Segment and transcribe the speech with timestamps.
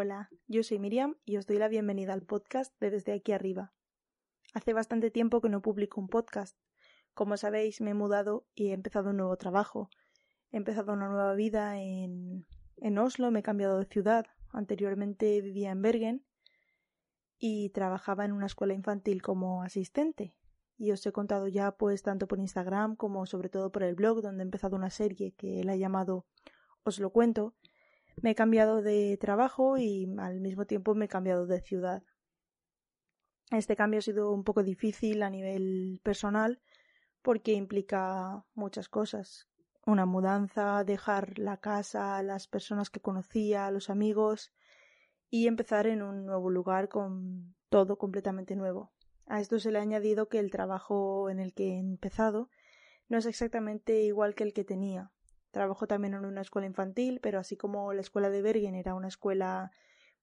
[0.00, 3.72] Hola, yo soy Miriam y os doy la bienvenida al podcast de Desde aquí arriba.
[4.54, 6.56] Hace bastante tiempo que no publico un podcast.
[7.14, 9.90] Como sabéis, me he mudado y he empezado un nuevo trabajo.
[10.52, 12.46] He empezado una nueva vida en,
[12.76, 14.26] en Oslo, me he cambiado de ciudad.
[14.52, 16.24] Anteriormente vivía en Bergen
[17.36, 20.36] y trabajaba en una escuela infantil como asistente.
[20.76, 24.22] Y os he contado ya, pues, tanto por Instagram como sobre todo por el blog,
[24.22, 26.24] donde he empezado una serie que la he llamado
[26.84, 27.56] Os lo cuento,
[28.22, 32.02] me he cambiado de trabajo y al mismo tiempo me he cambiado de ciudad.
[33.50, 36.60] Este cambio ha sido un poco difícil a nivel personal
[37.22, 39.48] porque implica muchas cosas.
[39.86, 44.52] Una mudanza, dejar la casa, las personas que conocía, los amigos
[45.30, 48.92] y empezar en un nuevo lugar con todo completamente nuevo.
[49.26, 52.50] A esto se le ha añadido que el trabajo en el que he empezado
[53.08, 55.10] no es exactamente igual que el que tenía.
[55.58, 59.08] Trabajo también en una escuela infantil, pero así como la escuela de Bergen era una
[59.08, 59.72] escuela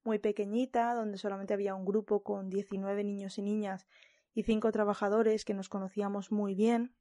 [0.02, 3.86] muy pequeñita, donde solamente había un grupo con 19 niños y niñas
[4.32, 6.94] y cinco trabajadores que nos conocíamos muy bien.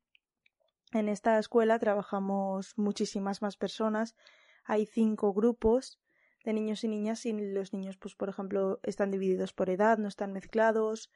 [0.92, 4.18] En esta escuela trabajamos muchísimas más personas.
[4.66, 6.02] Hay cinco grupos
[6.44, 10.10] de niños y niñas y los niños, pues por ejemplo, están divididos por edad, no
[10.10, 11.10] están mezclados,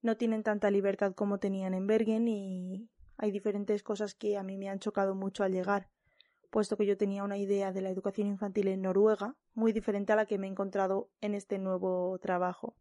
[0.00, 4.56] no tienen tanta libertad como tenían en Bergen y hay diferentes cosas que a mí
[4.56, 5.90] me han chocado mucho al llegar
[6.52, 10.16] puesto que yo tenía una idea de la educación infantil en Noruega muy diferente a
[10.16, 12.76] la que me he encontrado en este nuevo trabajo.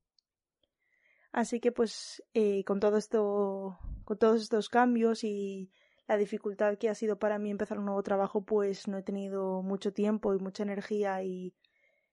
[1.32, 5.72] Así que pues eh, con todo esto, con todos estos cambios y
[6.06, 9.62] la dificultad que ha sido para mí empezar un nuevo trabajo, pues no he tenido
[9.62, 11.56] mucho tiempo y mucha energía y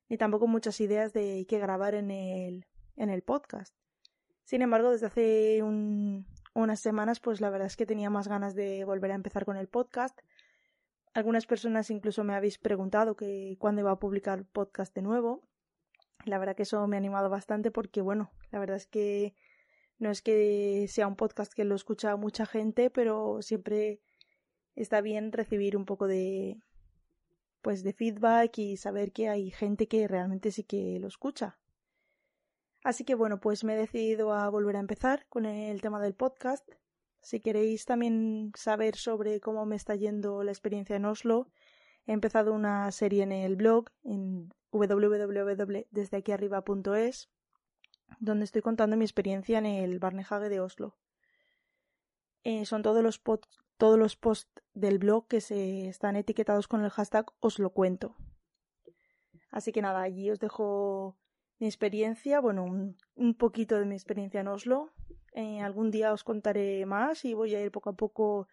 [0.09, 3.75] ni tampoco muchas ideas de qué grabar en el, en el podcast.
[4.45, 5.63] Sin embargo, desde hace
[6.55, 9.57] unas semanas, pues la verdad es que tenía más ganas de volver a empezar con
[9.57, 10.21] el podcast
[11.15, 15.43] algunas personas incluso me habéis preguntado que cuándo iba a publicar podcast de nuevo.
[16.25, 19.35] La verdad que eso me ha animado bastante porque, bueno, la verdad es que
[19.99, 24.01] no es que sea un podcast que lo escucha mucha gente, pero siempre
[24.75, 26.59] está bien recibir un poco de
[27.63, 31.59] pues de feedback y saber que hay gente que realmente sí que lo escucha.
[32.85, 36.15] Así que bueno, pues me he decidido a volver a empezar con el tema del
[36.15, 36.69] podcast
[37.29, 41.51] si queréis también saber sobre cómo me está yendo la experiencia en Oslo,
[42.07, 47.29] he empezado una serie en el blog en www.desdeaquiarriba.es
[48.19, 50.97] donde estoy contando mi experiencia en el Barnehage de Oslo.
[52.45, 53.21] Eh, son todos los,
[53.77, 58.17] todos los posts del blog que se están etiquetados con el hashtag os lo cuento.
[59.51, 61.19] Así que nada, allí os dejo
[61.59, 64.95] mi experiencia, bueno, un poquito de mi experiencia en Oslo,
[65.39, 68.49] eh, algún día os contaré más y voy a ir poco a poco,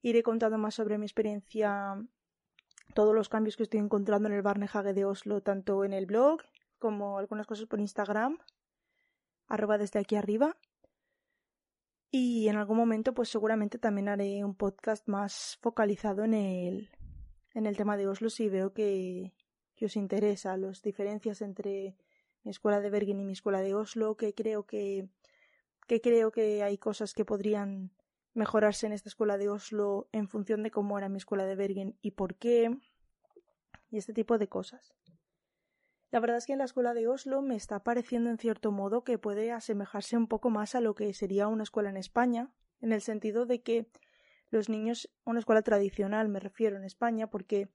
[0.00, 2.02] iré contando más sobre mi experiencia,
[2.94, 6.40] todos los cambios que estoy encontrando en el Barnehage de Oslo, tanto en el blog
[6.78, 8.38] como algunas cosas por Instagram,
[9.48, 10.56] arroba desde aquí arriba.
[12.10, 16.88] Y en algún momento, pues seguramente también haré un podcast más focalizado en el,
[17.52, 19.34] en el tema de Oslo si veo que,
[19.76, 21.98] que os interesa las diferencias entre
[22.44, 25.10] mi escuela de Bergen y mi escuela de Oslo, que creo que
[25.90, 27.90] que creo que hay cosas que podrían
[28.32, 31.98] mejorarse en esta escuela de Oslo en función de cómo era mi escuela de Bergen
[32.00, 32.78] y por qué,
[33.90, 34.94] y este tipo de cosas.
[36.12, 39.02] La verdad es que en la escuela de Oslo me está pareciendo en cierto modo
[39.02, 42.92] que puede asemejarse un poco más a lo que sería una escuela en España, en
[42.92, 43.90] el sentido de que
[44.50, 47.68] los niños, una escuela tradicional me refiero en España, porque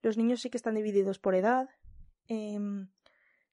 [0.00, 1.68] los niños sí que están divididos por edad,
[2.26, 2.88] em,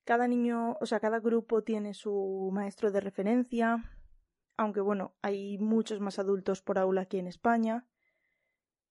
[0.05, 3.83] cada niño, o sea, cada grupo tiene su maestro de referencia,
[4.57, 7.87] aunque bueno, hay muchos más adultos por aula aquí en España.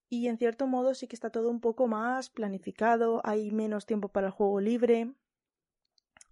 [0.08, 4.08] Y en cierto modo sí que está todo un poco más planificado, hay menos tiempo
[4.08, 5.12] para el juego libre,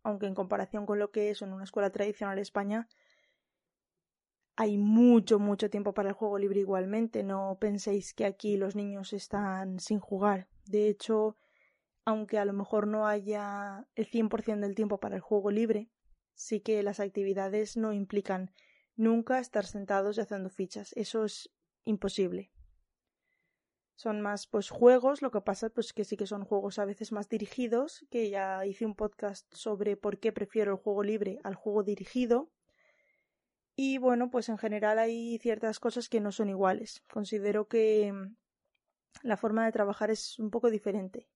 [0.05, 2.89] aunque en comparación con lo que es en una escuela tradicional en España,
[4.57, 7.25] hay mucho, mucho tiempo para el juego libre igualmente.
[7.25, 10.47] No penséis que aquí los niños están sin jugar.
[10.67, 11.37] De hecho,
[12.05, 15.91] aunque a lo mejor no haya el 100% del tiempo para el juego libre,
[16.35, 18.53] sí que las actividades no implican
[18.97, 20.93] nunca estar sentados y haciendo fichas.
[20.95, 21.51] Eso es
[21.85, 22.51] imposible.
[23.97, 27.13] Son más pues juegos, lo que pasa pues que sí que son juegos a veces
[27.13, 31.55] más dirigidos, que ya hice un podcast sobre por qué prefiero el juego libre al
[31.55, 32.51] juego dirigido.
[33.77, 37.03] Y bueno, pues en general hay ciertas cosas que no son iguales.
[37.13, 38.37] Considero que mm,
[39.23, 41.29] la forma de trabajar es un poco diferente.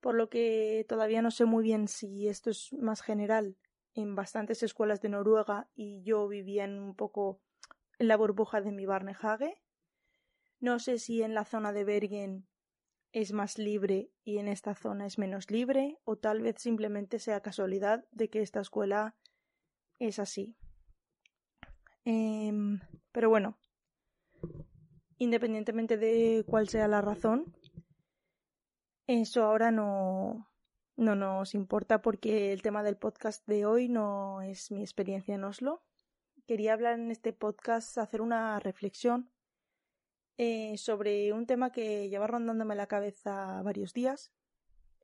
[0.00, 3.56] Por lo que todavía no sé muy bien si esto es más general
[3.96, 7.40] en bastantes escuelas de Noruega y yo vivía en un poco
[7.98, 9.60] en la burbuja de mi Barnehage.
[10.60, 12.46] No sé si en la zona de Bergen
[13.12, 17.40] es más libre y en esta zona es menos libre, o tal vez simplemente sea
[17.40, 19.16] casualidad de que esta escuela
[19.98, 20.54] es así.
[22.04, 22.80] Em,
[23.12, 23.58] pero bueno,
[25.16, 27.56] independientemente de cuál sea la razón,
[29.06, 30.50] eso ahora no,
[30.96, 35.44] no nos importa porque el tema del podcast de hoy no es mi experiencia en
[35.44, 35.82] Oslo.
[36.46, 39.30] Quería hablar en este podcast, hacer una reflexión
[40.38, 44.32] eh, sobre un tema que lleva rondándome la cabeza varios días.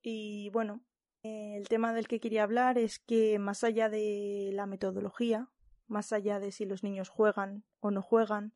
[0.03, 0.83] Y bueno,
[1.23, 5.51] el tema del que quería hablar es que más allá de la metodología,
[5.87, 8.55] más allá de si los niños juegan o no juegan,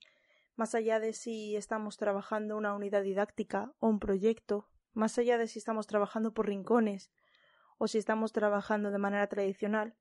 [0.54, 5.48] más allá de si estamos trabajando una unidad didáctica o un proyecto, más allá de
[5.48, 7.10] si estamos trabajando por rincones
[7.78, 9.94] o si estamos trabajando de manera tradicional,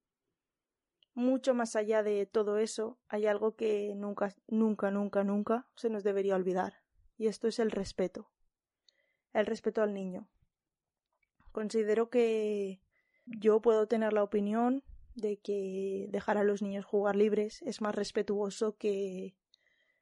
[1.13, 6.03] mucho más allá de todo eso hay algo que nunca, nunca, nunca, nunca se nos
[6.03, 6.81] debería olvidar,
[7.17, 8.29] y esto es el respeto.
[9.33, 10.29] El respeto al niño.
[11.51, 12.81] Considero que
[13.25, 14.83] yo puedo tener la opinión
[15.15, 19.35] de que dejar a los niños jugar libres es más respetuoso que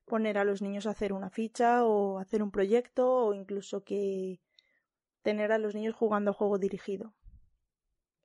[0.05, 4.41] poner a los niños a hacer una ficha o hacer un proyecto o incluso que
[5.21, 7.13] tener a los niños jugando a juego dirigido.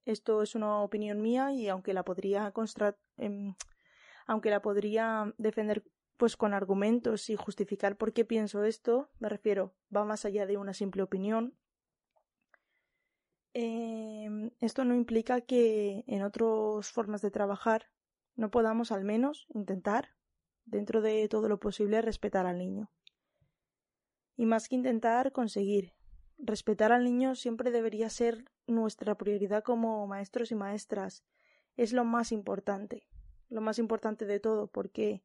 [0.09, 2.51] Esto es una opinión mía y aunque la podría
[3.19, 3.55] em,
[4.27, 5.85] aunque la podría defender
[6.17, 10.57] pues con argumentos y justificar por qué pienso esto, me refiero, va más allá de
[10.57, 11.59] una simple opinión.
[13.53, 17.91] Em, esto no implica que en otras formas de trabajar
[18.35, 20.15] no podamos al menos intentar
[20.65, 22.91] dentro de todo lo posible, respetar al niño.
[24.39, 25.93] Y más que intentar conseguir,
[26.39, 31.25] respetar al niño siempre debería ser nuestra prioridad como maestros y maestras.
[31.77, 33.07] Es lo más importante,
[33.49, 35.23] lo más importante de todo, porque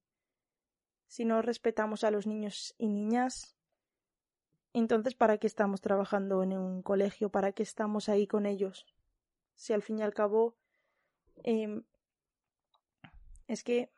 [1.07, 3.55] si no respetamos a los niños y niñas,
[4.73, 7.29] entonces ¿para qué estamos trabajando en un colegio?
[7.29, 8.85] ¿Para qué estamos ahí con ellos?
[9.55, 10.55] Si al fin y al cabo
[11.43, 11.83] em,
[13.47, 13.91] es que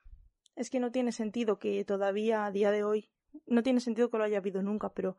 [0.55, 3.09] es que no tiene sentido que todavía a día de hoy,
[3.45, 5.17] no tiene sentido que lo haya habido nunca, pero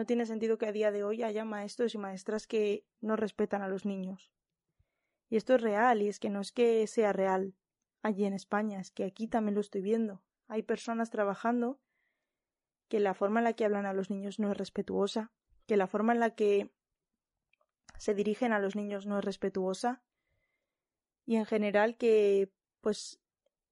[0.00, 3.60] no tiene sentido que a día de hoy haya maestros y maestras que no respetan
[3.60, 4.32] a los niños.
[5.28, 7.54] Y esto es real, y es que no es que sea real
[8.00, 10.22] allí en España, es que aquí también lo estoy viendo.
[10.48, 11.82] Hay personas trabajando
[12.88, 15.32] que la forma en la que hablan a los niños no es respetuosa,
[15.66, 16.70] que la forma en la que
[17.98, 20.02] se dirigen a los niños no es respetuosa,
[21.26, 22.50] y en general que
[22.80, 23.20] pues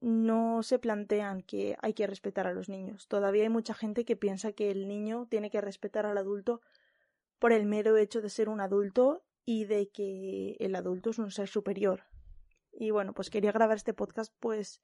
[0.00, 3.08] no se plantean que hay que respetar a los niños.
[3.08, 6.60] Todavía hay mucha gente que piensa que el niño tiene que respetar al adulto
[7.38, 11.30] por el mero hecho de ser un adulto y de que el adulto es un
[11.30, 12.04] ser superior.
[12.72, 14.82] Y bueno, pues quería grabar este podcast pues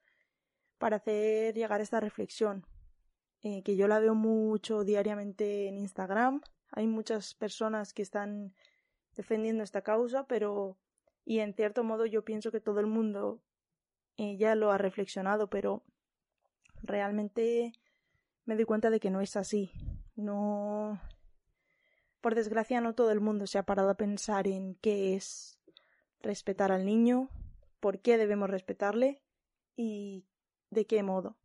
[0.78, 2.66] para hacer llegar esta reflexión,
[3.42, 6.40] eh, que yo la veo mucho diariamente en Instagram.
[6.72, 8.54] Hay muchas personas que están
[9.14, 10.76] defendiendo esta causa, pero
[11.24, 13.40] y en cierto modo yo pienso que todo el mundo
[14.16, 15.82] ella lo ha reflexionado, pero
[16.82, 17.72] realmente
[18.44, 19.72] me doy cuenta de que no es así.
[20.16, 21.00] No.
[22.20, 25.58] Por desgracia, no todo el mundo se ha parado a pensar en qué es
[26.20, 27.28] respetar al niño,
[27.80, 29.22] por qué debemos respetarle
[29.76, 30.26] y
[30.70, 31.36] de qué modo.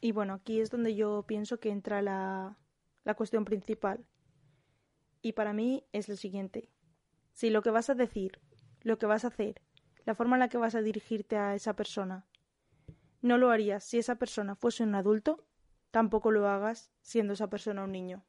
[0.00, 2.58] Y bueno, aquí es donde yo pienso que entra la,
[3.04, 4.04] la cuestión principal.
[5.22, 6.68] Y para mí es lo siguiente.
[7.32, 8.40] Si lo que vas a decir,
[8.82, 9.62] lo que vas a hacer,
[10.04, 12.26] la forma en la que vas a dirigirte a esa persona.
[13.22, 15.44] No lo harías si esa persona fuese un adulto,
[15.90, 18.24] tampoco lo hagas siendo esa persona un niño.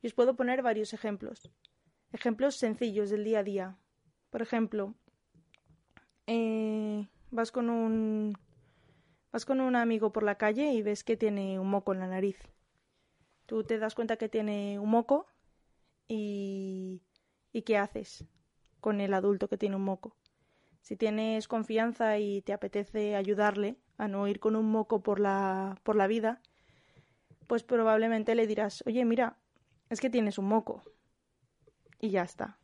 [0.00, 1.50] Y os puedo poner varios ejemplos.
[2.12, 3.78] Ejemplos sencillos del día a día.
[4.30, 4.94] Por ejemplo,
[6.26, 8.38] eh, vas con un
[9.32, 12.06] Vas con un amigo por la calle y ves que tiene un moco en la
[12.06, 12.38] nariz.
[13.46, 15.26] Tú te das cuenta que tiene un moco
[16.06, 17.02] y...
[17.52, 18.26] ¿Y qué haces
[18.80, 20.16] con el adulto que tiene un moco?
[20.80, 25.80] Si tienes confianza y te apetece ayudarle a no ir con un moco por la,
[25.82, 26.40] por la vida,
[27.46, 29.38] pues probablemente le dirás, oye, mira,
[29.90, 30.82] es que tienes un moco.
[32.00, 32.58] Y ya está.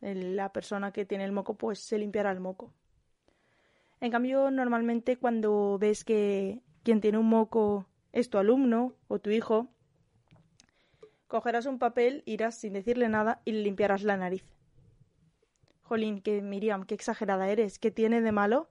[0.00, 2.72] La persona que tiene el moco, pues se limpiará el moco.
[4.00, 9.30] En cambio, normalmente cuando ves que quien tiene un moco es tu alumno o tu
[9.30, 9.68] hijo,
[11.26, 14.44] cogerás un papel, irás sin decirle nada y le limpiarás la nariz.
[15.82, 17.78] Jolín, que Miriam, qué exagerada eres.
[17.78, 18.68] ¿Qué tiene de malo?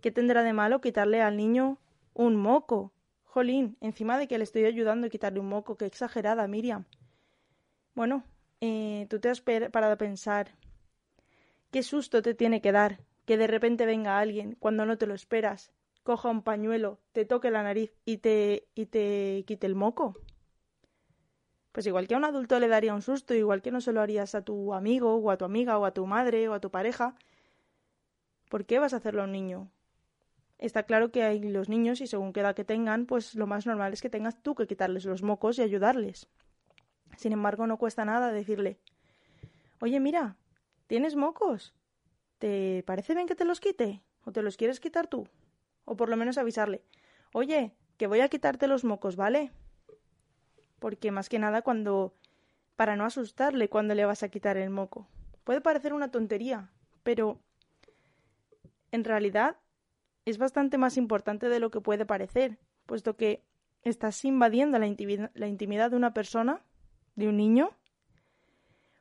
[0.00, 1.78] ¿Qué tendrá de malo quitarle al niño
[2.12, 2.92] un moco?
[3.24, 6.84] Jolín, encima de que le estoy ayudando a quitarle un moco, qué exagerada, Miriam.
[7.94, 8.24] Bueno,
[8.60, 10.54] eh, tú te has parado a pensar
[11.70, 15.14] qué susto te tiene que dar que de repente venga alguien cuando no te lo
[15.14, 20.14] esperas, coja un pañuelo, te toque la nariz y te, y te quite el moco.
[21.72, 24.00] Pues igual que a un adulto le daría un susto, igual que no se lo
[24.00, 26.70] harías a tu amigo o a tu amiga o a tu madre o a tu
[26.70, 27.16] pareja,
[28.48, 29.70] ¿por qué vas a hacerlo a un niño?
[30.58, 33.66] Está claro que hay los niños y según qué edad que tengan, pues lo más
[33.66, 36.28] normal es que tengas tú que quitarles los mocos y ayudarles.
[37.18, 38.78] Sin embargo, no cuesta nada decirle,
[39.80, 40.36] oye, mira,
[40.86, 41.74] ¿tienes mocos?
[42.38, 44.02] ¿Te parece bien que te los quite?
[44.24, 45.28] ¿O te los quieres quitar tú?
[45.84, 46.82] O por lo menos avisarle,
[47.32, 49.52] oye, que voy a quitarte los mocos, ¿vale?
[50.78, 52.14] Porque más que nada cuando...
[52.76, 55.08] para no asustarle cuando le vas a quitar el moco.
[55.44, 56.70] Puede parecer una tontería,
[57.02, 57.38] pero
[58.90, 59.56] en realidad
[60.24, 63.44] es bastante más importante de lo que puede parecer, puesto que
[63.82, 66.62] estás invadiendo la, intimidad, de una persona,
[67.14, 67.70] de un niño,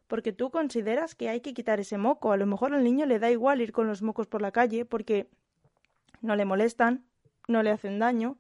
[0.08, 2.32] porque tú consideras que hay que quitar ese moco.
[2.32, 4.86] A lo mejor al niño le da igual ir con los mocos por la calle
[4.86, 5.30] porque
[6.22, 7.06] no le molestan,
[7.48, 8.38] no le hacen daño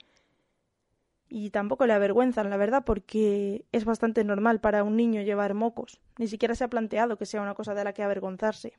[1.27, 5.99] y tampoco le avergüenzan, la verdad, porque es bastante normal para un niño llevar mocos.
[6.17, 8.73] Ni siquiera se ha planteado que sea una cosa de la que avergonzarse.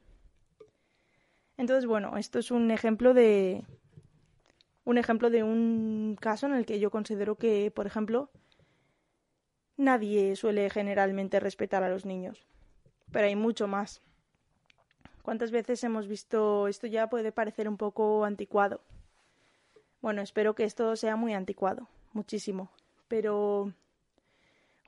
[1.56, 3.64] Entonces, bueno, esto es un ejemplo de,
[4.84, 8.30] un ejemplo de un caso en el que yo considero que, por ejemplo,
[9.76, 12.46] nadie suele generalmente respetar a los niños.
[13.12, 14.02] Pero hay mucho más.
[15.22, 18.80] ¿Cuántas veces hemos visto esto ya puede parecer un poco anticuado?
[20.00, 22.70] Bueno, espero que esto sea muy anticuado, muchísimo.
[23.08, 23.72] Pero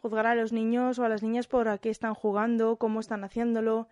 [0.00, 3.24] juzgar a los niños o a las niñas por a qué están jugando, cómo están
[3.24, 3.88] haciéndolo,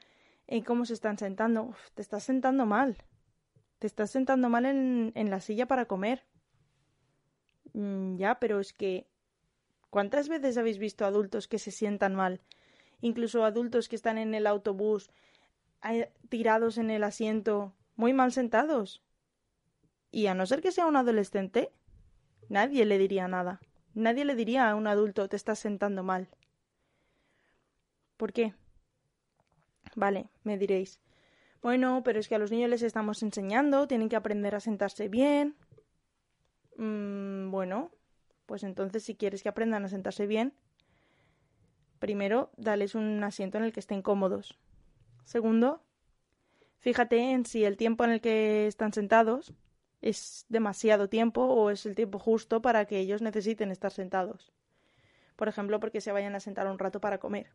[0.49, 2.97] y cómo se están sentando, te estás sentando mal.
[3.79, 6.25] Te estás sentando mal en, en la silla para comer.
[7.73, 9.07] Mm, ya, pero es que.
[9.91, 12.41] ¿Cuántas veces habéis visto adultos que se sientan mal?
[13.01, 15.11] Incluso adultos que están en el autobús,
[16.29, 19.03] tirados en el asiento, muy mal sentados.
[20.11, 21.71] Y a no ser que sea un adolescente,
[22.49, 23.61] nadie le diría nada.
[23.95, 26.29] Nadie le diría a un adulto te estás sentando mal.
[28.17, 28.55] ¿Por qué?
[29.95, 31.01] Vale, me diréis.
[31.63, 35.09] Bueno, pero es que a los niños les estamos enseñando, tienen que aprender a sentarse
[35.09, 35.57] bien.
[36.77, 37.91] Mm, bueno,
[38.45, 40.55] pues entonces si quieres que aprendan a sentarse bien,
[41.99, 44.59] primero, dales un asiento en el que estén cómodos.
[45.25, 45.83] Segundo,
[46.79, 49.55] fíjate en si el tiempo en el que están sentados
[50.03, 54.53] es demasiado tiempo o es el tiempo justo para que ellos necesiten estar sentados.
[55.37, 57.51] Por ejemplo, porque se vayan a sentar un rato para comer.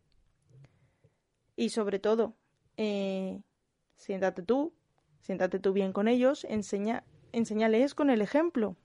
[1.55, 2.36] Y sobre todo,
[2.77, 3.41] eh,
[4.01, 4.74] Siéntate tú,
[5.19, 8.75] siéntate tú bien con ellos, enseña, enséñales con el ejemplo.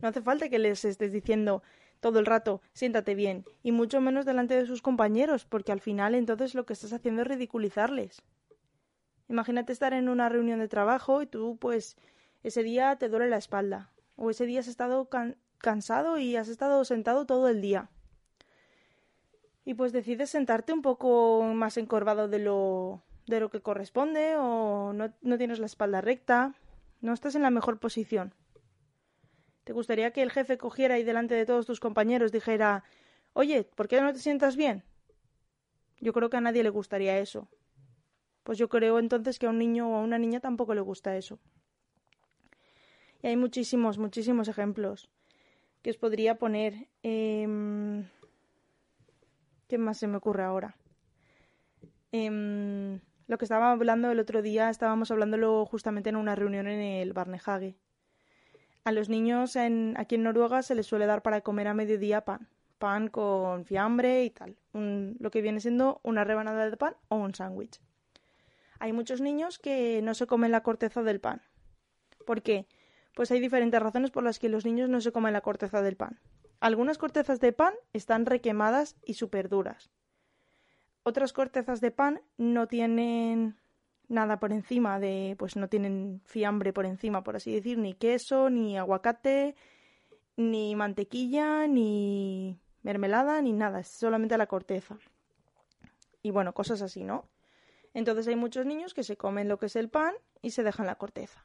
[0.00, 1.62] No hace falta que les estés diciendo
[2.02, 6.16] todo el rato siéntate bien, y mucho menos delante de sus compañeros, porque al final
[6.16, 8.22] entonces lo que estás haciendo es ridiculizarles.
[9.28, 11.96] Imagínate estar en una reunión de trabajo y tú pues
[12.42, 15.08] ese día te duele la espalda, o ese día has estado
[15.58, 17.88] cansado y has estado sentado todo el día.
[19.64, 24.92] Y pues decides sentarte un poco más encorvado de lo de lo que corresponde o
[24.92, 26.52] no, no tienes la espalda recta,
[27.00, 28.34] no estás en la mejor posición.
[29.64, 32.84] ¿Te gustaría que el jefe cogiera y delante de todos tus compañeros dijera
[33.32, 34.84] Oye, ¿por qué no te sientas bien?
[36.00, 37.48] Yo creo que a nadie le gustaría eso.
[38.42, 41.16] Pues yo creo entonces que a un niño o a una niña tampoco le gusta
[41.16, 41.38] eso.
[43.22, 45.08] Y hay muchísimos, muchísimos ejemplos
[45.80, 46.88] que os podría poner.
[47.04, 48.04] Eh...
[49.68, 50.76] ¿Qué más se me ocurre ahora?
[52.10, 53.00] Eh...
[53.28, 57.12] Lo que estábamos hablando el otro día, estábamos hablándolo justamente en una reunión en el
[57.14, 57.76] Barnehage.
[58.84, 62.24] A los niños en, aquí en Noruega se les suele dar para comer a mediodía
[62.24, 62.48] pan.
[62.78, 64.56] Pan con fiambre y tal.
[64.72, 67.80] lo que viene siendo una rebanada de pan o un sándwich.
[68.80, 71.42] Hay muchos niños que no se comen la corteza del pan.
[72.26, 72.66] ¿Por qué?
[73.14, 75.96] Pues hay diferentes razones por las que los niños no se comen la corteza del
[75.96, 76.18] pan.
[76.58, 79.90] Algunas cortezas de pan están requemadas y súper duras.
[81.04, 83.56] Otras cortezas de pan no tienen
[84.12, 88.50] nada por encima de, pues no tienen fiambre por encima, por así decir, ni queso,
[88.50, 89.54] ni aguacate,
[90.36, 94.98] ni mantequilla, ni mermelada, ni nada, es solamente la corteza.
[96.22, 97.28] Y bueno, cosas así, ¿no?
[97.94, 100.86] Entonces hay muchos niños que se comen lo que es el pan y se dejan
[100.86, 101.42] la corteza.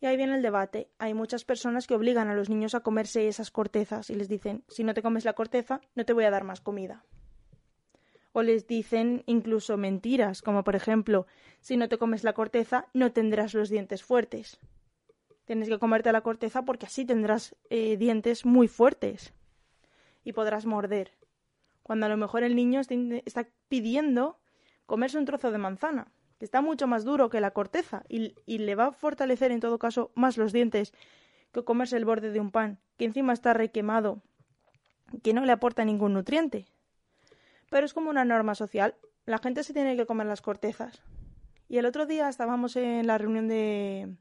[0.00, 0.88] Y ahí viene el debate.
[0.98, 4.64] Hay muchas personas que obligan a los niños a comerse esas cortezas y les dicen,
[4.68, 7.04] si no te comes la corteza, no te voy a dar más comida
[8.32, 11.26] o les dicen incluso mentiras, como por ejemplo,
[11.60, 14.58] si no te comes la corteza no tendrás los dientes fuertes.
[15.44, 19.32] Tienes que comerte la corteza porque así tendrás eh, dientes muy fuertes
[20.22, 21.12] y podrás morder.
[21.82, 24.38] Cuando a lo mejor el niño está pidiendo
[24.86, 28.58] comerse un trozo de manzana, que está mucho más duro que la corteza y, y
[28.58, 30.92] le va a fortalecer en todo caso más los dientes
[31.52, 34.22] que comerse el borde de un pan, que encima está requemado,
[35.24, 36.66] que no le aporta ningún nutriente.
[37.70, 38.94] Pero es como una norma social.
[39.24, 41.02] La gente se tiene que comer las cortezas.
[41.68, 44.16] Y el otro día estábamos en la reunión de.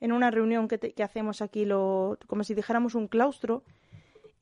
[0.00, 3.62] en una reunión que, que hacemos aquí, lo, como si dijéramos un claustro.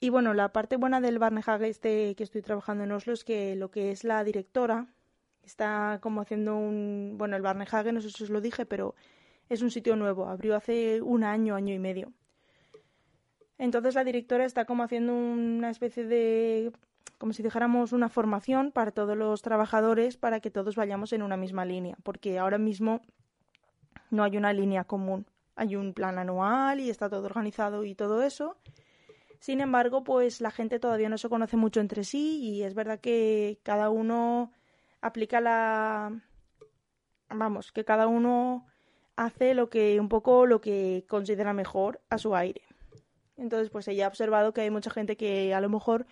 [0.00, 3.54] Y bueno, la parte buena del Barnehage este que estoy trabajando en Oslo es que
[3.56, 4.86] lo que es la directora
[5.42, 7.14] está como haciendo un.
[7.18, 8.94] Bueno, el Barnehage, no sé si os lo dije, pero
[9.48, 10.26] es un sitio nuevo.
[10.26, 12.12] Abrió hace un año, año y medio.
[13.58, 16.72] Entonces la directora está como haciendo una especie de,
[17.18, 21.36] como si dijéramos, una formación para todos los trabajadores para que todos vayamos en una
[21.36, 23.00] misma línea, porque ahora mismo
[24.10, 25.26] no hay una línea común.
[25.54, 28.56] Hay un plan anual y está todo organizado y todo eso.
[29.38, 33.00] Sin embargo, pues la gente todavía no se conoce mucho entre sí y es verdad
[33.00, 34.52] que cada uno
[35.00, 36.12] aplica la
[37.28, 38.66] vamos, que cada uno
[39.16, 42.62] hace lo que un poco lo que considera mejor a su aire.
[43.36, 46.06] Entonces, pues ella ha observado que hay mucha gente que a lo mejor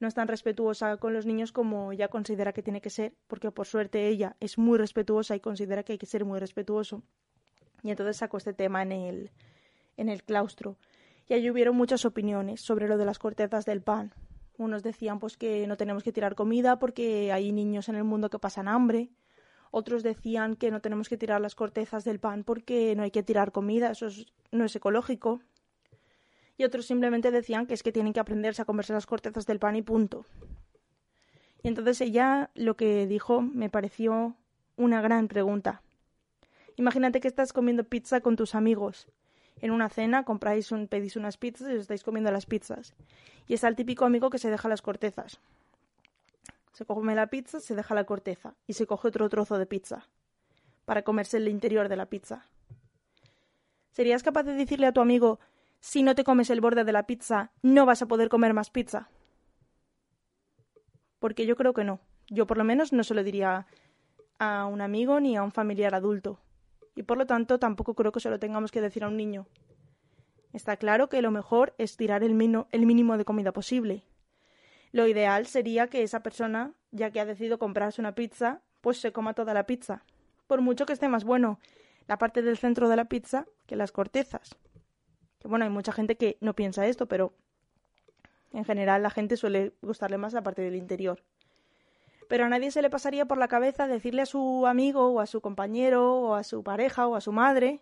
[0.00, 3.50] no es tan respetuosa con los niños como ella considera que tiene que ser, porque
[3.50, 7.02] por suerte ella es muy respetuosa y considera que hay que ser muy respetuoso.
[7.82, 9.30] Y entonces sacó este tema en el,
[9.98, 10.78] en el claustro.
[11.28, 14.12] Y allí hubieron muchas opiniones sobre lo de las cortezas del pan.
[14.56, 18.30] Unos decían pues que no tenemos que tirar comida porque hay niños en el mundo
[18.30, 19.10] que pasan hambre.
[19.70, 23.22] Otros decían que no tenemos que tirar las cortezas del pan porque no hay que
[23.22, 24.08] tirar comida, eso
[24.50, 25.40] no es ecológico
[26.60, 29.58] y otros simplemente decían que es que tienen que aprenderse a comerse las cortezas del
[29.58, 30.26] pan y punto.
[31.62, 34.36] Y entonces ella lo que dijo me pareció
[34.76, 35.80] una gran pregunta.
[36.76, 39.06] Imagínate que estás comiendo pizza con tus amigos.
[39.62, 42.92] En una cena compráis un, pedís unas pizzas y os estáis comiendo las pizzas.
[43.48, 45.40] Y está el típico amigo que se deja las cortezas.
[46.72, 50.08] Se come la pizza, se deja la corteza y se coge otro trozo de pizza
[50.84, 52.44] para comerse el interior de la pizza.
[53.92, 55.40] ¿Serías capaz de decirle a tu amigo
[55.80, 58.70] si no te comes el borde de la pizza, no vas a poder comer más
[58.70, 59.08] pizza.
[61.18, 62.00] Porque yo creo que no.
[62.28, 63.66] Yo por lo menos no se lo diría
[64.38, 66.40] a un amigo ni a un familiar adulto.
[66.94, 69.46] Y por lo tanto tampoco creo que se lo tengamos que decir a un niño.
[70.52, 72.32] Está claro que lo mejor es tirar el,
[72.70, 74.04] el mínimo de comida posible.
[74.92, 79.12] Lo ideal sería que esa persona, ya que ha decidido comprarse una pizza, pues se
[79.12, 80.04] coma toda la pizza.
[80.46, 81.60] Por mucho que esté más bueno
[82.08, 84.56] la parte del centro de la pizza que las cortezas.
[85.40, 87.32] Que bueno, hay mucha gente que no piensa esto, pero
[88.52, 91.22] en general la gente suele gustarle más la parte del interior.
[92.28, 95.26] Pero a nadie se le pasaría por la cabeza decirle a su amigo o a
[95.26, 97.80] su compañero o a su pareja o a su madre,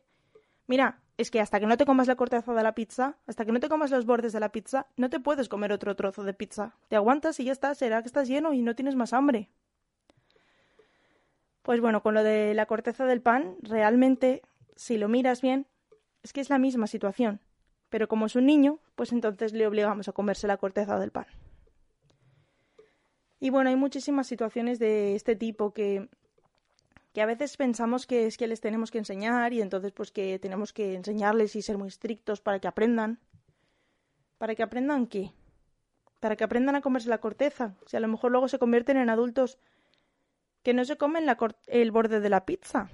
[0.67, 3.53] mira, es que hasta que no te comas la corteza de la pizza, hasta que
[3.53, 6.33] no te comas los bordes de la pizza, no te puedes comer otro trozo de
[6.33, 6.77] pizza.
[6.89, 9.51] Te aguantas y ya está, será que estás lleno y no tienes más hambre.
[11.63, 14.43] Pues bueno, con lo de la corteza del pan, realmente,
[14.77, 15.67] si lo miras bien,
[16.23, 17.41] es que es la misma situación
[17.89, 21.27] pero como es un niño, pues entonces le obligamos a comerse la corteza del pan.
[23.41, 26.09] Y bueno, hay muchísimas situaciones de este tipo que,
[27.13, 30.39] que a veces pensamos que es que les tenemos que enseñar y entonces pues que
[30.39, 33.21] tenemos que enseñarles y ser muy estrictos para que aprendan.
[34.39, 35.33] ¿Para que aprendan qué?
[36.21, 37.77] Para que aprendan a comerse la corteza.
[37.87, 39.59] Si a lo mejor luego se convierten en adultos
[40.65, 41.27] que no se comen
[41.69, 42.91] el borde de la pizza.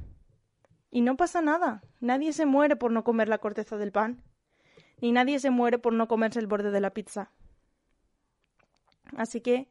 [0.91, 1.83] Y no pasa nada.
[2.01, 4.23] Nadie se muere por no comer la corteza del pan
[5.01, 7.31] ni nadie se muere por no comerse el borde de la pizza.
[9.17, 9.69] Así que,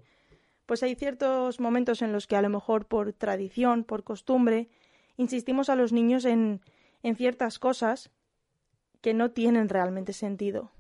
[0.66, 4.70] pues hay ciertos momentos en los que a lo mejor por tradición, por costumbre,
[5.18, 6.62] insistimos a los niños en,
[7.02, 8.12] en ciertas cosas
[9.02, 10.72] que no tienen realmente sentido.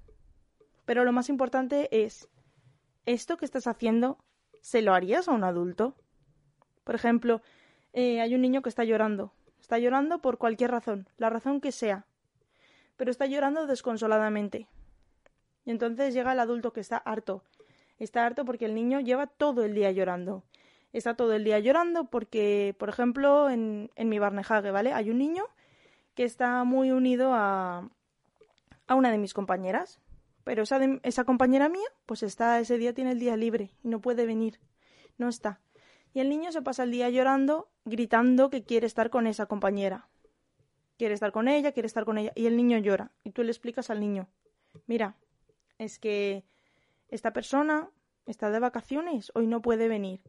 [0.85, 2.29] Pero lo más importante es,
[3.05, 4.17] ¿esto que estás haciendo
[4.61, 5.95] se lo harías a un adulto?
[6.83, 7.41] Por ejemplo,
[7.93, 9.33] eh, hay un niño que está llorando.
[9.59, 12.05] Está llorando por cualquier razón, la razón que sea
[12.97, 14.67] pero está llorando desconsoladamente.
[15.65, 17.43] Y entonces llega el adulto que está harto.
[17.99, 20.43] Está harto porque el niño lleva todo el día llorando.
[20.91, 24.93] Está todo el día llorando porque, por ejemplo, en, en mi Barnehage, ¿vale?
[24.93, 25.45] Hay un niño
[26.15, 27.89] que está muy unido a,
[28.87, 29.99] a una de mis compañeras.
[30.43, 34.01] Pero esa, esa compañera mía, pues está, ese día tiene el día libre y no
[34.01, 34.59] puede venir.
[35.17, 35.61] No está.
[36.13, 40.09] Y el niño se pasa el día llorando, gritando que quiere estar con esa compañera
[41.03, 43.11] quiere estar con ella, quiere estar con ella, y el niño llora.
[43.25, 44.29] Y tú le explicas al niño,
[44.87, 45.17] mira,
[45.77, 46.45] es que
[47.09, 47.89] esta persona
[48.25, 50.21] está de vacaciones, hoy no puede venir.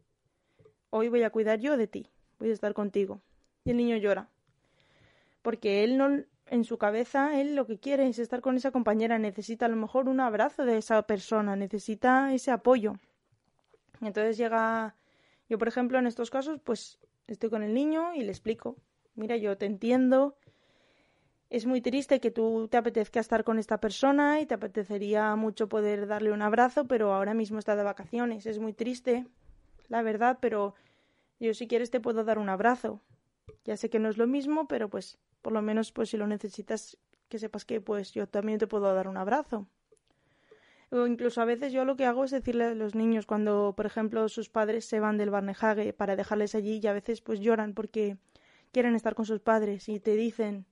[0.90, 2.10] Hoy voy a cuidar yo de ti,
[2.40, 3.22] voy a estar contigo.
[3.62, 4.30] Y el niño llora.
[5.42, 9.16] Porque él no, en su cabeza, él lo que quiere es estar con esa compañera,
[9.20, 12.94] necesita a lo mejor un abrazo de esa persona, necesita ese apoyo.
[14.00, 14.96] Y entonces llega,
[15.48, 18.76] yo por ejemplo en estos casos, pues estoy con el niño y le explico,
[19.14, 20.36] mira, yo te entiendo,
[21.50, 25.68] es muy triste que tú te apetezca estar con esta persona y te apetecería mucho
[25.68, 28.46] poder darle un abrazo, pero ahora mismo está de vacaciones.
[28.46, 29.26] Es muy triste,
[29.88, 30.74] la verdad, pero
[31.38, 33.00] yo si quieres te puedo dar un abrazo.
[33.64, 36.26] Ya sé que no es lo mismo, pero pues por lo menos pues si lo
[36.26, 36.96] necesitas
[37.28, 39.66] que sepas que pues yo también te puedo dar un abrazo.
[40.90, 43.86] O incluso a veces yo lo que hago es decirle a los niños cuando, por
[43.86, 47.74] ejemplo, sus padres se van del Barnehage para dejarles allí y a veces pues lloran
[47.74, 48.16] porque
[48.70, 50.66] quieren estar con sus padres y te dicen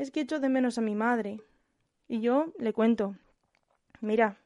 [0.00, 1.42] es que echo de menos a mi madre.
[2.08, 3.16] Y yo le cuento,
[4.00, 4.38] mira,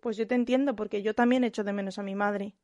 [0.00, 2.54] pues yo te entiendo porque yo también echo de menos a mi madre.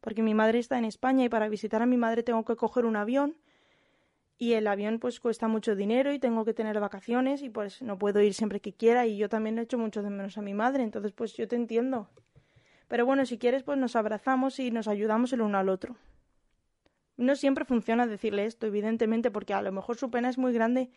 [0.00, 2.84] Porque mi madre está en España y para visitar a mi madre tengo que coger
[2.86, 3.36] un avión
[4.38, 7.98] y el avión pues cuesta mucho dinero y tengo que tener vacaciones y pues no
[7.98, 10.84] puedo ir siempre que quiera y yo también echo mucho de menos a mi madre,
[10.84, 12.08] entonces pues yo te entiendo.
[12.86, 15.96] Pero bueno, si quieres pues nos abrazamos y nos ayudamos el uno al otro.
[17.16, 20.90] No siempre funciona decirle esto, evidentemente, porque a lo mejor su pena es muy grande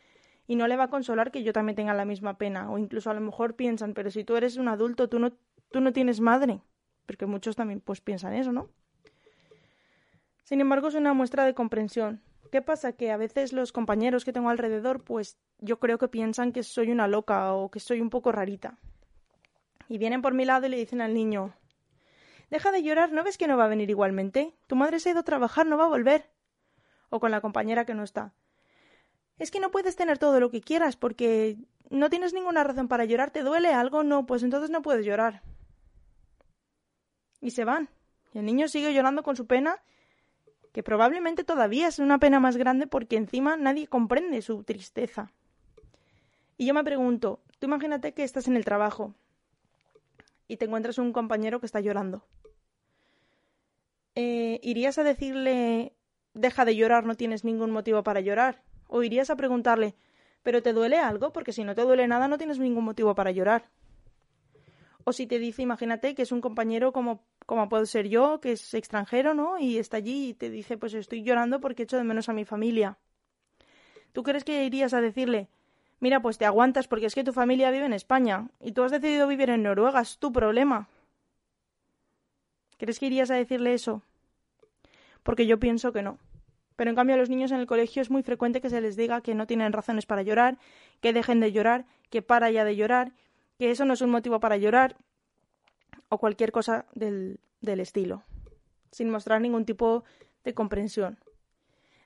[0.47, 2.69] y no le va a consolar que yo también tenga la misma pena.
[2.69, 5.31] O incluso a lo mejor piensan, pero si tú eres un adulto, tú no,
[5.71, 6.61] tú no tienes madre.
[7.05, 8.69] Porque muchos también pues piensan eso, ¿no?
[10.43, 12.21] Sin embargo, es una muestra de comprensión.
[12.51, 12.93] ¿Qué pasa?
[12.93, 16.91] Que a veces los compañeros que tengo alrededor, pues yo creo que piensan que soy
[16.91, 18.77] una loca o que soy un poco rarita.
[19.87, 21.53] Y vienen por mi lado y le dicen al niño
[22.49, 24.53] Deja de llorar, ¿no ves que no va a venir igualmente?
[24.67, 26.29] Tu madre se ha ido a trabajar, no va a volver.
[27.09, 28.33] O con la compañera que no está
[29.39, 31.57] es que no puedes tener todo lo que quieras porque
[31.89, 34.03] no tienes ninguna razón para llorar, ¿te duele algo?
[34.03, 35.41] No, pues entonces no puedes llorar.
[37.41, 37.89] Y se van.
[38.33, 39.81] Y el niño sigue llorando con su pena,
[40.71, 45.31] que probablemente todavía es una pena más grande porque encima nadie comprende su tristeza.
[46.57, 49.13] Y yo me pregunto, tú imagínate que estás en el trabajo
[50.47, 52.25] y te encuentras un compañero que está llorando.
[54.15, 55.93] Eh, ¿Irías a decirle,
[56.33, 58.63] deja de llorar, no tienes ningún motivo para llorar?
[58.93, 59.95] O irías a preguntarle
[60.43, 61.33] ¿pero te duele algo?
[61.33, 63.65] Porque si no te duele nada no tienes ningún motivo para llorar.
[65.05, 68.53] O si te dice, imagínate que es un compañero como, como puedo ser yo, que
[68.53, 69.57] es extranjero, ¿no?
[69.57, 72.45] Y está allí y te dice, pues estoy llorando porque echo de menos a mi
[72.45, 72.97] familia.
[74.13, 75.49] ¿Tú crees que irías a decirle,
[75.99, 78.91] mira, pues te aguantas porque es que tu familia vive en España y tú has
[78.91, 80.87] decidido vivir en Noruega, es tu problema?
[82.77, 84.03] ¿Crees que irías a decirle eso?
[85.23, 86.17] Porque yo pienso que no.
[86.75, 88.95] Pero en cambio a los niños en el colegio es muy frecuente que se les
[88.95, 90.57] diga que no tienen razones para llorar,
[91.01, 93.13] que dejen de llorar, que para ya de llorar,
[93.59, 94.97] que eso no es un motivo para llorar
[96.09, 98.23] o cualquier cosa del, del estilo,
[98.91, 100.03] sin mostrar ningún tipo
[100.43, 101.17] de comprensión.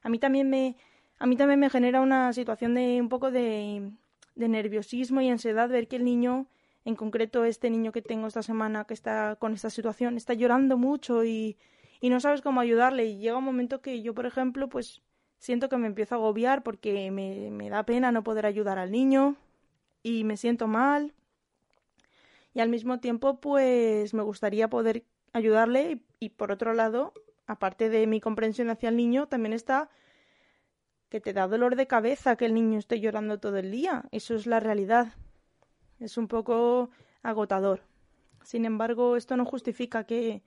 [0.02, 0.78] A mí también me,
[1.20, 3.92] a mí también me genera una situación de un poco de,
[4.36, 6.48] de nerviosismo y ansiedad ver que el niño,
[6.86, 10.78] en concreto este niño que tengo esta semana que está con esta situación, está llorando
[10.78, 11.58] mucho y,
[12.02, 15.02] y no sabes cómo ayudarle y llega un momento que yo, por ejemplo, pues
[15.40, 18.92] siento que me empiezo a agobiar porque me, me da pena no poder ayudar al
[18.92, 19.36] niño
[20.04, 21.14] y me siento mal
[22.54, 27.14] y al mismo tiempo pues me gustaría poder ayudarle y, por otro lado,
[27.46, 29.92] aparte de mi comprensión hacia el niño, también está
[31.10, 34.06] que te da dolor de cabeza que el niño esté llorando todo el día.
[34.12, 35.14] Eso es la realidad.
[36.00, 36.90] Es un poco
[37.22, 37.82] agotador.
[38.44, 40.42] Sin embargo, esto no justifica que,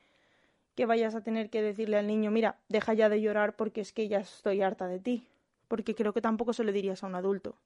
[0.74, 3.92] que vayas a tener que decirle al niño, mira, deja ya de llorar porque es
[3.92, 5.28] que ya estoy harta de ti,
[5.68, 7.56] porque creo que tampoco se lo dirías a un adulto.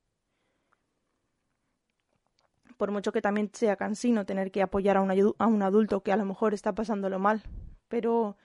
[2.76, 6.12] Por mucho que también sea cansino tener que apoyar a un, a un adulto que
[6.12, 7.42] a lo mejor está pasándolo mal,
[7.88, 8.36] pero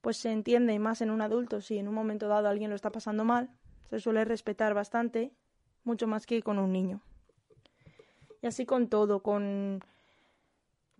[0.00, 2.90] pues se entiende más en un adulto si en un momento dado alguien lo está
[2.90, 3.50] pasando mal,
[3.88, 5.32] se suele respetar bastante,
[5.84, 7.00] mucho más que con un niño.
[8.42, 9.82] Y así con todo, con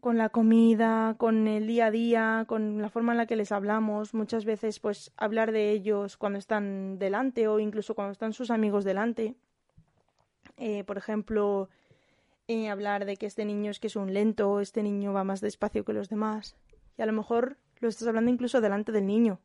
[0.01, 3.53] con la comida, con el día a día, con la forma en la que les
[3.53, 8.51] hablamos, muchas veces pues hablar de ellos cuando están delante o incluso cuando están sus
[8.51, 9.35] amigos delante.
[10.57, 11.69] Eh, por ejemplo,
[12.49, 15.41] eh, hablar de que este niño es que es un lento, este niño va más
[15.41, 16.57] despacio que los demás.
[16.99, 19.41] Y a lo mejor lo estás hablando incluso delante del niño.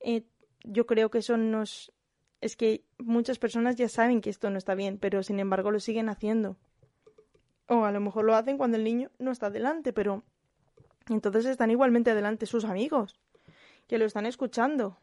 [0.00, 0.24] Eh,
[0.64, 1.92] yo creo que eso nos...
[2.40, 5.80] Es que muchas personas ya saben que esto no está bien, pero sin embargo lo
[5.80, 6.56] siguen haciendo.
[7.72, 10.24] O a lo mejor lo hacen cuando el niño no está delante, pero
[11.08, 13.20] entonces están igualmente delante sus amigos,
[13.86, 14.98] que lo están escuchando.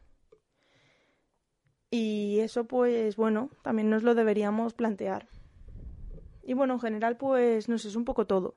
[1.90, 5.28] Y eso, pues bueno, también nos lo deberíamos plantear.
[6.42, 8.54] Y bueno, en general, pues no sé, es un poco todo.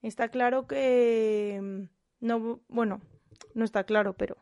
[0.00, 3.00] Está claro que mm, no, bueno,
[3.54, 4.36] no está claro, pero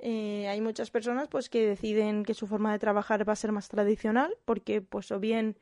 [0.00, 3.52] eh, hay muchas personas pues que deciden que su forma de trabajar va a ser
[3.52, 5.56] más tradicional, porque pues o bien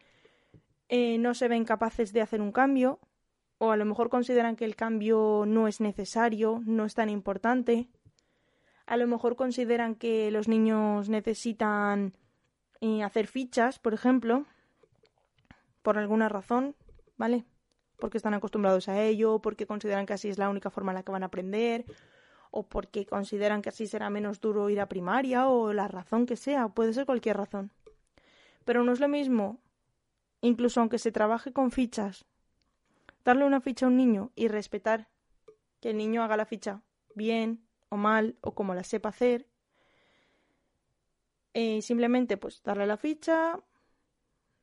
[0.93, 2.99] eh, no se ven capaces de hacer un cambio,
[3.59, 7.89] o a lo mejor consideran que el cambio no es necesario, no es tan importante.
[8.87, 12.17] A lo mejor consideran que los niños necesitan
[12.81, 14.47] eh, hacer fichas, por ejemplo,
[15.83, 16.75] por alguna razón,
[17.17, 17.45] ¿vale?
[18.01, 21.03] Porque están acostumbrados a ello, porque consideran que así es la única forma en la
[21.05, 21.85] que van a aprender,
[22.51, 26.35] o porque consideran que así será menos duro ir a primaria, o la razón que
[26.35, 27.71] sea, puede ser cualquier razón.
[28.65, 29.61] Pero no es lo mismo,
[30.41, 32.25] incluso aunque se trabaje con fichas,
[33.25, 35.09] darle una ficha a un niño y respetar
[35.81, 36.83] que el niño haga la ficha
[37.15, 39.47] bien o mal o como la sepa hacer.
[41.53, 43.59] Eh, simplemente pues darle la ficha,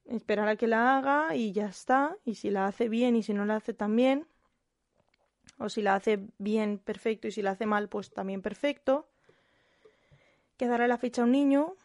[0.06, 2.18] esperar a que la haga y ya está.
[2.24, 4.28] Y si la hace bien y si no la hace tan bien,
[5.60, 9.08] o si la hace bien, perfecto, y si la hace mal, pues también perfecto.
[10.56, 11.76] Que darle la ficha a un niño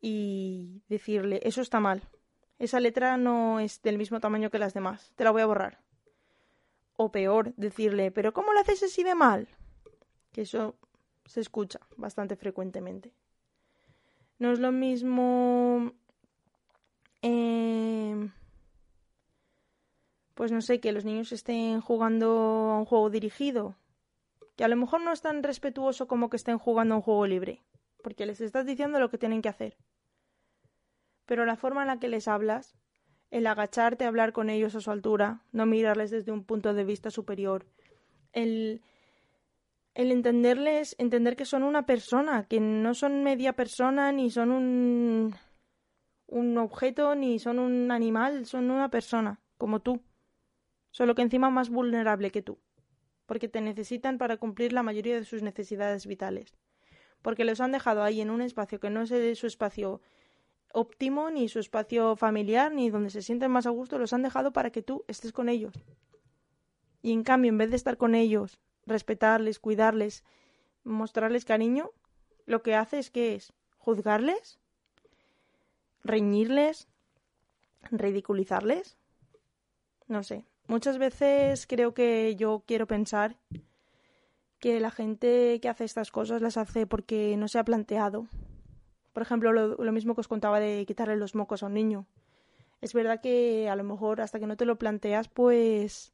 [0.00, 2.02] y decirle, eso está mal.
[2.58, 5.12] Esa letra no es del mismo tamaño que las demás.
[5.16, 5.78] Te la voy a borrar.
[6.96, 9.48] O peor, decirle, pero ¿cómo lo haces así de mal?
[10.32, 10.76] Que eso
[11.26, 13.12] se escucha bastante frecuentemente.
[14.38, 15.92] No es lo mismo...
[17.22, 18.30] Eh,
[20.34, 23.74] pues no sé, que los niños estén jugando a un juego dirigido,
[24.54, 27.26] que a lo mejor no es tan respetuoso como que estén jugando a un juego
[27.26, 27.62] libre,
[28.02, 29.76] porque les estás diciendo lo que tienen que hacer.
[31.26, 32.76] Pero la forma en la que les hablas,
[33.30, 36.84] el agacharte a hablar con ellos a su altura, no mirarles desde un punto de
[36.84, 37.66] vista superior,
[38.32, 38.82] el
[39.96, 45.34] el entenderles, entender que son una persona, que no son media persona, ni son un,
[46.26, 50.02] un objeto, ni son un animal, son una persona, como tú.
[50.90, 52.58] Solo que encima más vulnerable que tú,
[53.24, 56.58] porque te necesitan para cumplir la mayoría de sus necesidades vitales.
[57.22, 60.02] Porque los han dejado ahí en un espacio que no es su espacio
[60.76, 64.52] óptimo, ni su espacio familiar, ni donde se sienten más a gusto, los han dejado
[64.52, 65.72] para que tú estés con ellos.
[67.00, 70.22] Y en cambio, en vez de estar con ellos, respetarles, cuidarles,
[70.84, 71.92] mostrarles cariño,
[72.44, 74.58] lo que hace es que es juzgarles,
[76.04, 76.88] reñirles,
[77.90, 78.98] ridiculizarles.
[80.08, 80.44] No sé.
[80.66, 83.36] Muchas veces creo que yo quiero pensar
[84.58, 88.26] que la gente que hace estas cosas las hace porque no se ha planteado.
[89.16, 92.04] Por ejemplo, lo, mismo que os contaba de quitarle los mocos a un niño.
[92.82, 96.12] Es verdad que a lo mejor hasta que no te lo planteas, pues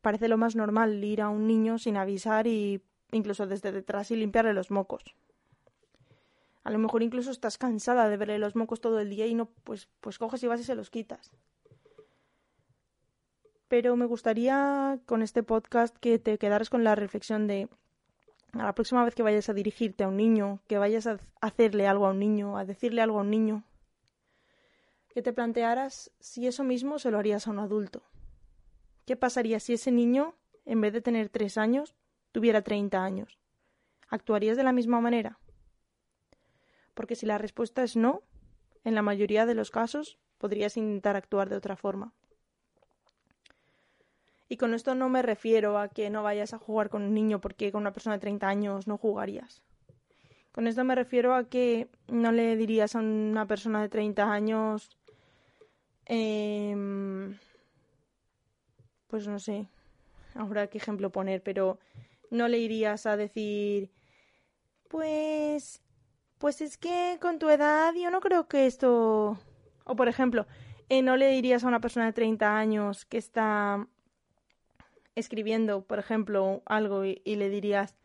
[0.00, 4.14] parece lo más normal ir a un niño sin avisar y incluso desde detrás y
[4.14, 5.02] limpiarle los mocos.
[6.62, 9.46] A lo mejor incluso estás cansada de verle los mocos todo el día y no,
[9.64, 11.32] pues, pues coges y vas y se los quitas.
[13.66, 17.68] Pero me gustaría con este podcast que te quedaras con la reflexión de
[18.52, 21.86] a la próxima vez que vayas a dirigirte a un niño, que vayas a hacerle
[21.86, 23.64] algo a un niño, a decirle algo a un niño,
[25.08, 28.02] que te plantearas si eso mismo se lo harías a un adulto.
[29.06, 30.34] ¿Qué pasaría si ese niño,
[30.64, 31.94] en vez de tener tres años,
[32.32, 33.38] tuviera treinta años?
[34.08, 35.38] ¿Actuarías de la misma manera?
[36.94, 38.22] Porque si la respuesta es no,
[38.84, 42.14] en la mayoría de los casos podrías intentar actuar de otra forma.
[44.50, 47.40] Y con esto no me refiero a que no vayas a jugar con un niño
[47.40, 49.62] porque con una persona de 30 años no jugarías.
[50.52, 54.90] Con esto me refiero a que no le dirías a una persona de 30 años
[56.12, 56.74] eh,
[59.06, 59.68] pues no sé,
[60.34, 61.78] ahora qué ejemplo poner, pero
[62.30, 63.92] no le irías a decir,
[64.88, 65.82] pues,
[66.38, 69.38] pues es que con tu edad yo no creo que esto,
[69.84, 70.46] o por ejemplo,
[70.88, 73.86] eh, no le dirías a una persona de 30 años que está
[75.14, 77.96] escribiendo, por ejemplo, algo y, le dirías,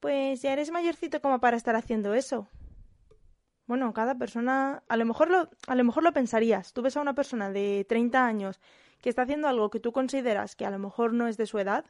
[0.00, 2.48] pues ya eres mayorcito como para estar haciendo eso.
[3.66, 6.72] Bueno, cada persona, a lo mejor lo, a lo mejor lo pensarías.
[6.72, 8.60] Tú ves a una persona de 30 años
[9.00, 11.58] que está haciendo algo que tú consideras que a lo mejor no es de su
[11.58, 11.84] edad,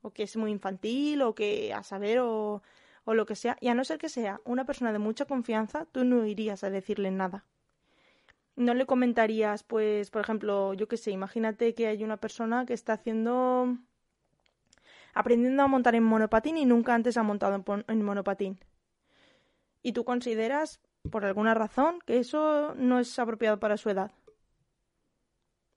[0.00, 2.62] o que es muy infantil, o que a saber, o,
[3.04, 5.86] o lo que sea, y a no ser que sea una persona de mucha confianza,
[5.86, 7.44] tú no irías a decirle nada.
[8.58, 12.74] No le comentarías, pues, por ejemplo, yo qué sé, imagínate que hay una persona que
[12.74, 13.78] está haciendo
[15.14, 18.58] aprendiendo a montar en monopatín y nunca antes ha montado en, monopatín.
[19.80, 24.10] Y tú consideras, por alguna razón, que eso no es apropiado para su edad.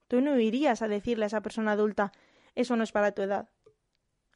[0.07, 2.11] Tú no irías a decirle a esa persona adulta,
[2.55, 3.47] eso no es para tu edad.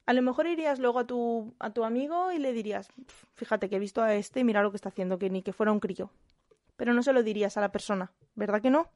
[0.06, 2.90] A lo mejor irías luego a tu, a tu amigo y le dirías,
[3.34, 5.72] fíjate que he visto a este mira lo que está haciendo, que ni que fuera
[5.72, 6.12] un crío.
[6.76, 8.90] Pero no se lo dirías a la persona, ¿verdad que no?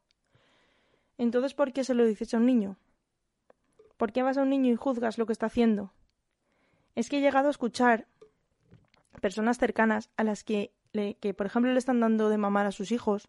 [1.18, 2.78] Entonces, ¿por qué se lo dices a un niño?
[3.98, 5.94] ¿Por qué vas a un niño y juzgas lo que está haciendo?
[6.96, 8.08] Es que he llegado a escuchar
[9.22, 12.72] personas cercanas a las que, le, que por ejemplo, le están dando de mamar a
[12.72, 13.28] sus hijos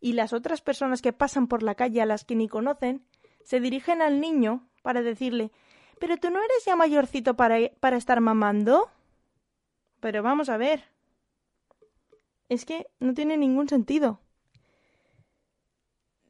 [0.00, 3.04] y las otras personas que pasan por la calle a las que ni conocen
[3.42, 5.52] se dirigen al niño para decirle
[6.00, 8.90] ¿Pero tú no eres ya mayorcito para, para estar mamando?
[10.00, 10.82] Pero vamos a ver.
[12.50, 14.20] Es que no tiene ningún sentido.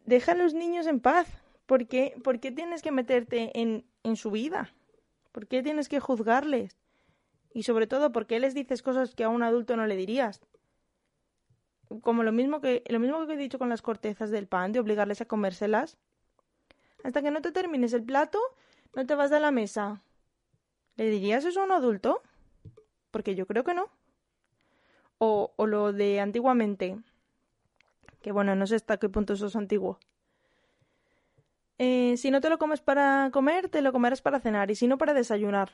[0.04, 1.26] Deja a los niños en paz.
[1.64, 4.74] ¿Por qué, ¿Por qué tienes que meterte en, en su vida?
[5.32, 6.76] ¿Por qué tienes que juzgarles?
[7.54, 10.42] Y sobre todo, ¿por qué les dices cosas que a un adulto no le dirías?
[12.02, 14.80] Como lo mismo que, lo mismo que he dicho con las cortezas del pan, de
[14.80, 15.96] obligarles a comérselas.
[17.02, 18.38] Hasta que no te termines el plato,
[18.94, 20.02] no te vas de la mesa.
[20.96, 22.20] ¿Le dirías eso a un adulto?
[23.10, 23.88] Porque yo creo que no.
[25.22, 26.98] O, o lo de antiguamente.
[28.22, 29.98] Que bueno, no sé hasta qué punto eso es antiguo.
[31.82, 34.86] Eh, si no te lo comes para comer, te lo comerás para cenar y si
[34.86, 35.70] no para desayunar.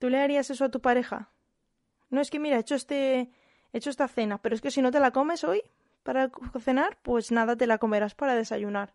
[0.00, 1.30] ¿Tú le harías eso a tu pareja?
[2.10, 3.30] No es que mira, he hecho este
[3.72, 5.62] he hecho esta cena, pero es que si no te la comes hoy
[6.02, 8.92] para cenar, pues nada te la comerás para desayunar.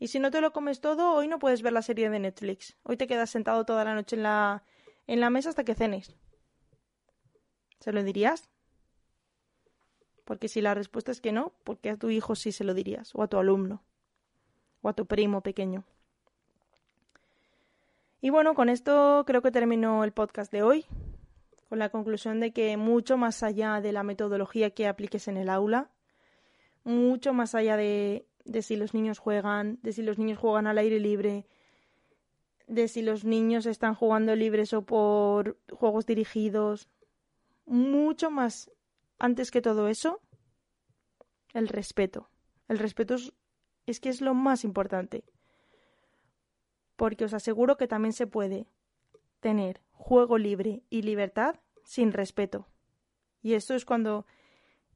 [0.00, 2.76] Y si no te lo comes todo, hoy no puedes ver la serie de Netflix.
[2.82, 4.64] Hoy te quedas sentado toda la noche en la
[5.06, 6.16] en la mesa hasta que cenes.
[7.80, 8.48] ¿Se lo dirías?
[10.24, 12.74] Porque si la respuesta es que no, ¿por qué a tu hijo sí se lo
[12.74, 13.82] dirías o a tu alumno?
[14.86, 15.84] o a tu primo pequeño.
[18.20, 20.86] Y bueno, con esto creo que termino el podcast de hoy,
[21.68, 25.48] con la conclusión de que mucho más allá de la metodología que apliques en el
[25.48, 25.90] aula,
[26.84, 30.78] mucho más allá de, de si los niños juegan, de si los niños juegan al
[30.78, 31.46] aire libre,
[32.68, 36.88] de si los niños están jugando libres o por juegos dirigidos,
[37.66, 38.70] mucho más
[39.18, 40.20] antes que todo eso,
[41.52, 42.30] el respeto.
[42.68, 43.16] El respeto
[43.86, 45.24] es que es lo más importante.
[46.96, 48.66] Porque os aseguro que también se puede
[49.40, 52.66] tener juego libre y libertad sin respeto.
[53.42, 54.26] Y eso es cuando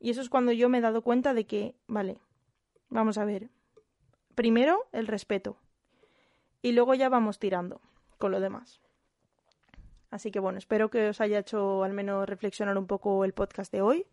[0.00, 2.18] y eso es cuando yo me he dado cuenta de que, vale,
[2.88, 3.50] vamos a ver.
[4.34, 5.58] Primero el respeto
[6.62, 7.80] y luego ya vamos tirando
[8.18, 8.80] con lo demás.
[10.10, 13.72] Así que bueno, espero que os haya hecho al menos reflexionar un poco el podcast
[13.72, 14.06] de hoy.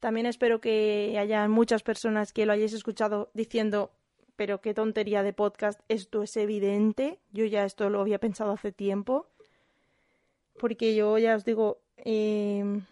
[0.00, 3.90] También espero que haya muchas personas que lo hayáis escuchado diciendo,
[4.36, 8.72] pero qué tontería de podcast, esto es evidente, yo ya esto lo había pensado hace
[8.72, 9.26] tiempo,
[10.58, 12.84] porque yo ya os digo, em,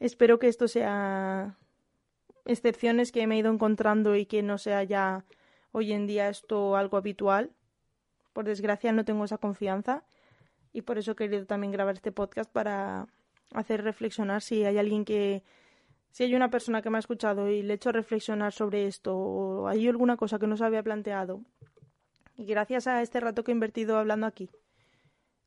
[0.00, 1.56] espero que esto sea
[2.44, 5.24] excepciones que me he ido encontrando y que no sea ya
[5.72, 7.52] hoy en día esto algo habitual.
[8.32, 10.04] Por desgracia no tengo esa confianza
[10.74, 13.06] y por eso he querido también grabar este podcast para
[13.54, 15.42] hacer reflexionar si hay alguien que
[16.10, 19.16] si hay una persona que me ha escuchado y le he hecho reflexionar sobre esto
[19.16, 21.40] o hay alguna cosa que no se había planteado
[22.36, 24.50] y gracias a este rato que he invertido hablando aquí